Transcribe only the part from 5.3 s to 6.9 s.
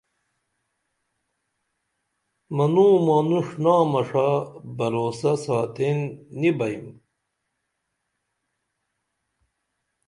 ساتین نی بئیم